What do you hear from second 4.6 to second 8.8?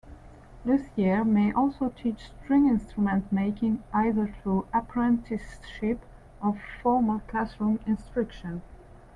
apprenticeship or formal classroom instruction.